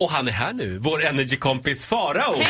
[0.00, 2.42] Och han är här nu, vår energikompis Farao.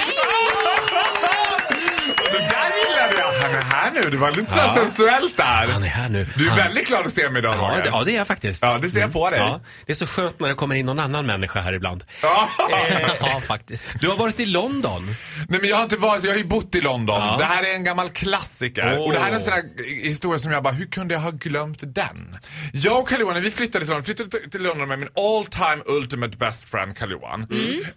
[2.32, 3.32] Det där gillade jag.
[3.42, 4.10] Han är här nu.
[4.10, 5.44] Det var lite så här sensuellt där.
[5.72, 6.26] Han är här nu.
[6.36, 8.26] Du är Han- väldigt glad att se mig idag Ja det, ja, det är jag
[8.26, 8.62] faktiskt.
[8.62, 9.38] Ja, det ser jag på dig.
[9.38, 12.04] Ja, det är så skönt när det kommer in någon annan människa här ibland.
[12.22, 12.48] Ja.
[12.88, 14.00] Eh, ja, faktiskt.
[14.00, 15.06] Du har varit i London.
[15.48, 17.20] Nej men jag har inte varit, jag har ju bott i London.
[17.20, 17.36] Ja.
[17.38, 18.96] Det här är en gammal klassiker.
[18.98, 19.06] Åh.
[19.06, 19.64] Och det här är en sån här
[20.02, 22.36] historia som jag bara, hur kunde jag ha glömt den?
[22.72, 25.82] Jag och Carl-Johan, när vi flyttade till London, flyttade till- London med min all time
[25.86, 27.46] ultimate best friend Carl-Johan.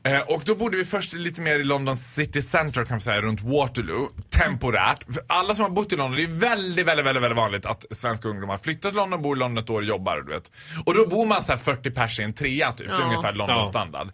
[0.06, 3.22] Eh, och då bodde vi först lite mer i London city center kan man säga,
[3.22, 4.10] runt Waterloo.
[4.22, 5.14] Temporärt.
[5.14, 7.86] För alla som har bott i London, det är väldigt, väldigt, väldigt, väldigt vanligt att
[7.92, 10.22] svenska ungdomar flyttar till London, bor i London ett år och jobbar.
[10.22, 10.52] Du vet.
[10.86, 12.88] Och då bor man så här 40 pers i en trea typ.
[12.90, 13.04] Ja.
[13.04, 14.10] ungefär London standard.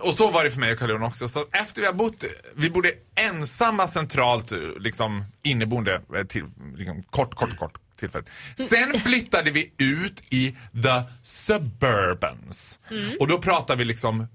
[0.00, 1.28] Och så var det för mig och Carl-Johan också.
[1.28, 2.24] Så efter vi har bott,
[2.54, 6.44] vi bodde ensamma centralt, liksom inneboende, eh, till,
[6.76, 8.28] liksom, kort, kort, kort tillfället.
[8.56, 12.78] Sen flyttade vi ut i the suburbans.
[13.20, 14.26] Och då pratar vi liksom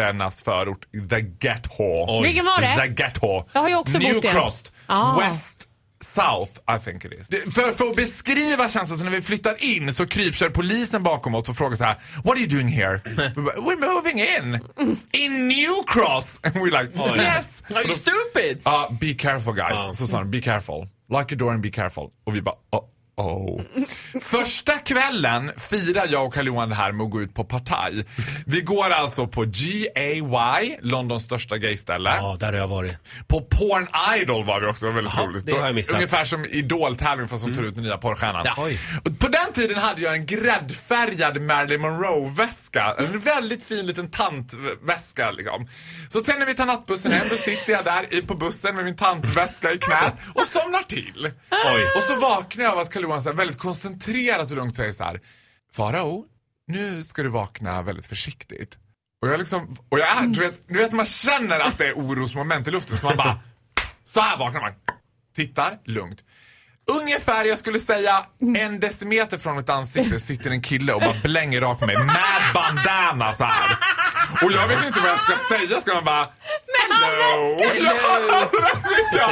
[0.00, 2.22] förorternas förort, the ghetto.
[2.22, 2.82] Vilken var det?
[2.82, 3.44] The ghetto.
[3.52, 4.24] Jag har ju också New bott.
[4.32, 5.18] Cross, Ah.
[5.20, 5.66] West
[6.04, 7.54] South, I think it is.
[7.54, 11.48] För, för att beskriva känslan så när vi flyttar in så krypkör polisen bakom oss
[11.48, 12.96] och frågar så här: What are you doing here?
[13.56, 14.60] We're moving in.
[15.12, 16.40] In New Cross.
[16.44, 17.18] And we're like, Oj.
[17.18, 17.62] yes.
[17.74, 18.60] Are you stupid?
[18.64, 19.68] Ja, be careful guys.
[19.86, 19.94] Ja.
[19.94, 20.88] Så sa de, be careful.
[21.10, 22.04] Lock your door and be careful.
[22.26, 22.84] Och vi bara, oh.
[23.20, 23.60] Oh.
[24.22, 28.04] Första kvällen firar jag och Carl-Johan det här med att gå ut på partaj.
[28.46, 32.10] Vi går alltså på GAY, Londons största gayställe.
[32.16, 32.96] Ja, där har jag varit.
[33.28, 33.88] På Porn
[34.20, 35.46] Idol var vi också, det var väldigt Jaha, roligt.
[35.46, 35.94] det har jag missat.
[35.94, 38.42] Ungefär som Idol-tävling fast som tar ut den nya porrstjärnan.
[38.46, 38.68] Ja,
[39.18, 42.94] På den tiden hade jag en gräddfärgad Marilyn Monroe-väska.
[42.98, 45.68] En väldigt fin liten tantväska liksom.
[46.08, 48.96] Så sen när vi tar nattbussen hem, då sitter jag där på bussen med min
[48.96, 51.30] tantväska i knät och somnar till.
[51.74, 51.84] Oj.
[51.96, 55.04] Och så vaknar jag av att Carl-Johan så här väldigt koncentrerat och lugnt säger så
[55.04, 55.20] här.
[55.72, 56.24] Farao,
[56.66, 58.78] nu ska du vakna väldigt försiktigt.
[59.22, 61.92] Och jag liksom, och jag är, du vet, du vet man känner att det är
[61.92, 63.40] orosmoment i luften så man bara,
[64.04, 64.72] så här vaknar man.
[65.36, 66.24] Tittar, lugnt.
[67.00, 68.26] Ungefär, jag skulle säga
[68.56, 72.42] en decimeter från mitt ansikte sitter en kille och bara blänger rakt på mig med
[72.54, 73.78] bandana så här.
[74.42, 76.28] Och jag vet inte vad jag ska säga, ska man bara
[76.78, 77.56] Hello!
[77.56, 78.89] Vet jag.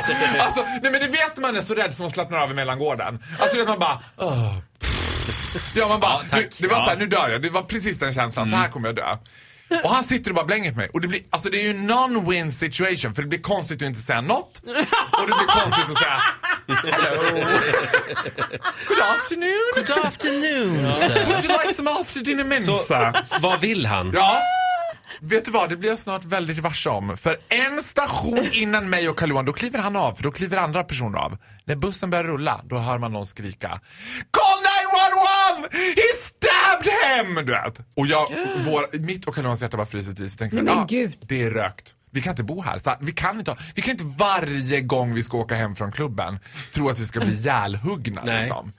[0.41, 3.23] Alltså, nej men det vet man är så rädd som man slappnar av i mellangården.
[3.41, 4.57] Alltså det vet man bara, åh.
[5.75, 6.41] Ja man bara, Ja, tack.
[6.41, 6.85] nu, det var Ja.
[6.85, 7.43] så här, nu dör jag.
[7.43, 9.17] Det var precis den känslan, så här kommer jag dö.
[9.85, 10.89] Och han sitter och bara blänger på mig.
[10.95, 14.01] Och det blir, alltså det är ju non-win situation för det blir konstigt att inte
[14.01, 14.61] säga något.
[15.13, 16.23] Och det blir konstigt att säga
[16.69, 17.23] Hello.
[18.89, 19.73] Good afternoon.
[19.87, 21.27] Good afternoon, sir.
[21.27, 23.25] Would you like some after dinner Så, mensa?
[23.41, 24.13] vad vill han?
[24.15, 24.41] Ja.
[25.21, 27.17] Vet du vad, det blir jag snart väldigt varse om.
[27.17, 30.85] För en station innan mig och Carl-Johan, då kliver han av, för då kliver andra
[30.85, 31.39] personer av.
[31.65, 33.69] När bussen börjar rulla, då hör man någon skrika
[34.31, 34.59] Call
[35.63, 35.69] 911!
[35.97, 36.93] He stabbed
[37.27, 37.47] him!
[37.47, 37.79] Du vet.
[37.97, 38.27] Och jag,
[38.67, 41.17] vår, mitt och Carl-Johans hjärta bara fryser till, så tänkte jag, gud.
[41.21, 41.95] det är rökt.
[42.11, 42.79] Vi kan inte bo här.
[42.79, 45.93] Så, vi, kan inte, ha- vi kan inte varje gång vi ska åka hem från
[45.93, 46.39] klubben
[46.73, 48.25] tro att vi ska bli ihjälhuggna.
[48.25, 48.73] Liksom.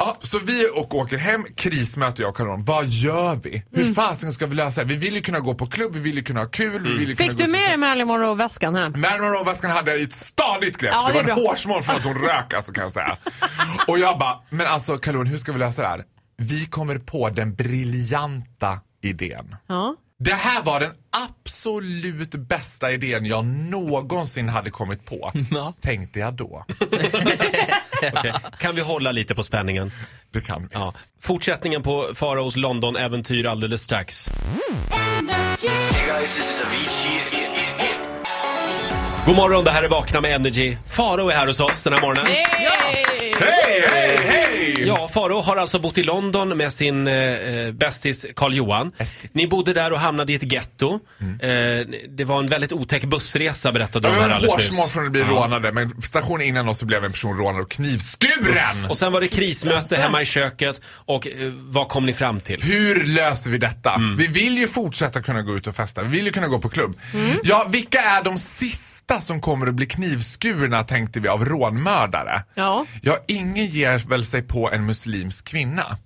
[0.00, 2.64] Ja, så vi och åker hem, krismöte jag och Karin.
[2.64, 3.62] Vad gör vi?
[3.72, 3.94] Hur Mm.
[3.94, 4.86] fasen ska vi lösa det?
[4.86, 7.08] Vi vill ju kunna gå på klubb, vi vill ju kunna ha kul, vi vill
[7.08, 8.92] ju kunna Fick gå du med dig Marilyn Monroe-väskan hem?
[8.96, 10.90] Marilyn Monroe-väskan hade jag i ett stadigt grepp.
[10.94, 11.50] Ja, det det var är en bra.
[11.50, 13.16] hårsmån från att hon rök alltså kan jag säga.
[13.88, 16.04] Och jag bara, men alltså Karin, hur ska vi lösa det här?
[16.36, 19.56] Vi kommer på den briljanta idén.
[19.66, 19.96] Ja.
[20.18, 25.32] Det här var den absolut bästa idén jag någonsin hade kommit på.
[25.50, 25.72] Ja.
[25.80, 26.64] Tänkte jag då.
[28.12, 28.32] Okej.
[28.58, 29.92] Kan vi hålla lite på spänningen?
[30.32, 30.68] Det kan vi.
[30.72, 30.94] Ja.
[31.20, 34.28] Fortsättningen på Faraos London-äventyr alldeles strax.
[34.88, 35.18] Hey.
[39.26, 40.76] God morgon, det här är Vakna med Energy.
[40.86, 42.26] Farao är här hos oss den här morgonen.
[43.40, 44.84] Hej, hej, hej!
[44.86, 48.92] Ja, Farao har alltså bott i London med sin eh, bästis Karl Johan.
[49.32, 51.00] Ni bodde där och hamnade i ett getto.
[51.40, 51.48] Eh,
[52.08, 54.92] det var en väldigt otäck bussresa berättade de här var en alldeles nyss.
[54.92, 58.84] från att bli rånade, men stationen innan oss så blev en person rånad och knivskuren!
[58.88, 62.62] Och sen var det krismöte hemma i köket och eh, vad kom ni fram till?
[62.62, 64.00] Hur löser vi detta?
[64.18, 66.68] Vi vill ju fortsätta kunna gå ut och festa, vi vill ju kunna gå på
[66.68, 66.98] klubb.
[67.42, 72.42] Ja, vilka är de sista som kommer att bli knivskurna tänkte vi av rånmördare?
[72.54, 72.86] Ja.
[73.02, 75.96] Ja, ingen ger väl sig på en muslimsk kvinna.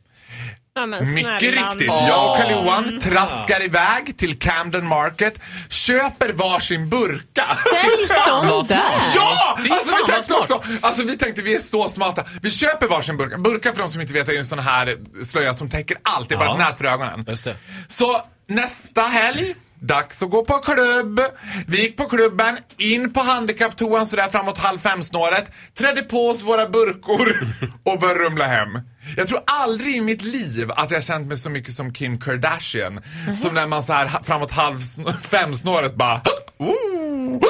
[0.74, 1.86] Ja, men Mycket riktigt.
[1.88, 2.04] nån.
[2.06, 5.34] Jag och Carl-Johan traskar iväg till Camden Market,
[5.68, 7.58] köper varsin burka.
[7.72, 8.82] Säljs de där?
[9.14, 9.58] Ja!
[9.70, 12.24] Alltså vi tänkte också, alltså vi tänkte vi är så smarta.
[12.42, 13.38] Vi köper varsin burka.
[13.38, 16.28] Burka för de som inte vet är en sån här slöja som täcker allt.
[16.28, 16.52] Det är bara Ja.
[16.52, 17.24] ett nät för ögonen.
[17.28, 17.56] Just det.
[17.88, 21.20] Så nästa helg, dags att gå på klubb.
[21.66, 26.42] Vi gick på klubben, in på handikapptoan sådär framåt halv fem snåret, trädde på oss
[26.42, 27.48] våra burkor
[27.92, 28.68] och började rumla hem.
[29.16, 33.00] Jag tror aldrig i mitt liv att jag känt mig så mycket som Kim Kardashian.
[33.42, 34.80] Som när man så här framåt halv
[35.22, 36.20] femsnåret bara
[36.58, 37.40] Ooh, ooh.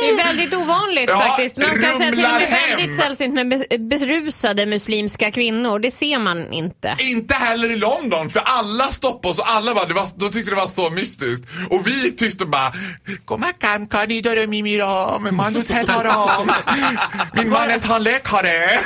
[0.00, 1.56] Det är väldigt ovanligt Ja, faktiskt.
[1.56, 2.67] Man kan säga till och med.
[2.78, 3.48] Väldigt sällsynt med
[3.88, 5.78] berusade muslimska kvinnor.
[5.78, 6.96] Det ser man inte.
[6.98, 10.56] Inte heller i London för alla stoppade oss och alla bara, var, de tyckte det
[10.56, 11.48] var så mystiskt.
[11.70, 12.72] Och vi gick tyst och bara
[13.24, 16.50] Komma kam kani dore mimiram, man du tätaram.
[17.34, 18.80] Min man är tandläkare.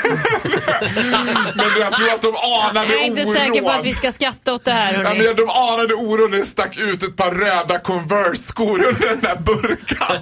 [1.55, 2.35] Men jag tror att de
[2.69, 3.35] anade Jag är inte oron.
[3.35, 4.93] säker på att vi ska skratta åt det här.
[4.93, 5.25] Ja, Hörni.
[5.27, 9.37] men de anade oron när det stack ut ett par röda Converse-skor under den där
[9.37, 10.17] burkan.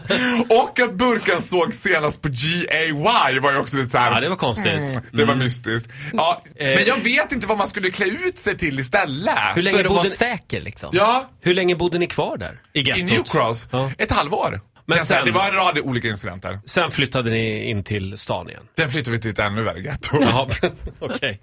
[0.48, 4.14] Och att burkan såg senast på GAY var ju också lite såhär.
[4.14, 4.72] Ja, det var konstigt.
[4.72, 5.90] Mm, det var mystiskt.
[6.12, 9.38] Ja, men jag vet inte vad man skulle klä ut sig till istället.
[9.54, 10.90] Hur länge, För bodde, säker liksom.
[10.92, 12.60] Ja, hur länge bodde ni kvar där?
[12.72, 13.10] I i gettot?
[13.10, 13.68] New Cross.
[13.70, 13.90] Ja.
[13.98, 14.60] Ett halvår.
[14.86, 15.24] Men sen...
[15.26, 16.60] Det var en rad olika incidenter.
[16.66, 18.62] Sen flyttade ni in till stan igen?
[18.78, 20.18] Sen flyttade vi till ett ännu värre getto.
[20.20, 20.48] Jaha,
[20.98, 21.40] okej.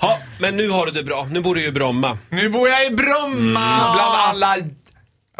[0.00, 1.28] Ja, men nu har du det bra.
[1.30, 2.18] Nu bor du ju i Bromma.
[2.28, 4.56] Nu bor jag i Bromma bland alla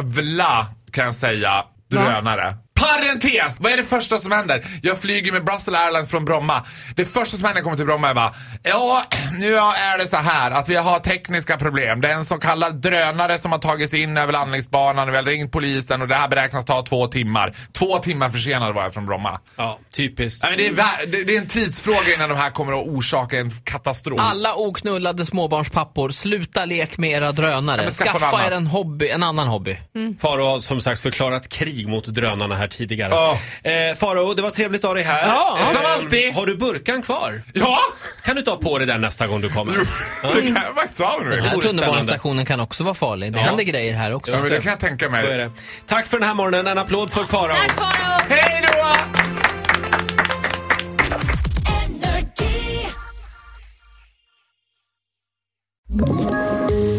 [0.03, 2.55] vla, kan jag säga, drönare.
[2.81, 3.61] Parentes!
[3.61, 4.65] Vad är det första som händer?
[4.83, 6.65] Jag flyger med Brussels Airlines från Bromma.
[6.97, 9.05] Det första som händer när jag kommer till Bromma är bara Ja,
[9.39, 12.01] nu är det så här att vi har tekniska problem.
[12.01, 15.17] Det är en så kallad drönare som har tagit sig in över landningsbanan och vi
[15.17, 17.57] har ringt polisen och det här beräknas ta två timmar.
[17.73, 19.41] Två timmar försenad var jag från Bromma.
[19.57, 20.43] Ja, typiskt.
[20.43, 23.39] Nej, men det, är det, det är en tidsfråga innan de här kommer att orsaka
[23.39, 24.21] en katastrof.
[24.21, 27.85] Alla oknullade småbarnspappor, sluta lek med era drönare.
[27.85, 29.77] Ja, skaffa Skaffa er en hobby, en annan hobby.
[30.21, 33.13] Faro har som sagt förklarat krig mot drönarna här tidigare.
[33.15, 33.39] Ja.
[33.71, 35.27] Eh, Faro, det var trevligt att ha dig här.
[35.29, 35.59] Ja.
[35.61, 36.35] Eh, Som alltid.
[36.35, 37.43] Har du burkan kvar?
[37.55, 37.79] Ja!
[38.25, 39.75] Kan du ta på dig den nästa gång du kommer?
[39.77, 39.85] Jo,
[40.35, 41.31] det kan jag faktiskt ha nu.
[41.31, 43.33] Den här tunnelbanestationen kan också vara farlig.
[43.33, 43.45] Det Ja.
[43.45, 44.33] händer grejer här också.
[44.33, 45.37] Ja, men det kan jag tänka Så är mig.
[45.39, 45.51] det.
[45.87, 46.67] Tack för den här morgonen.
[46.67, 47.55] En applåd för Farao.
[47.55, 48.19] Tack Farao!
[48.29, 48.87] Hej då!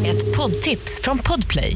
[0.07, 1.75] Ett poddtips från Podplay.